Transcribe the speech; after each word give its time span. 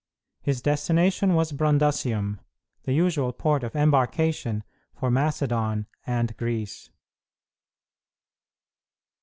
His 0.41 0.63
destination 0.63 1.35
was 1.35 1.51
Brundusium, 1.51 2.39
the 2.85 2.93
usual 2.93 3.31
port 3.33 3.63
of 3.63 3.75
embarkation 3.75 4.63
for 4.95 5.11
Macedon 5.11 5.85
and 6.07 6.35
Greece. 6.37 6.89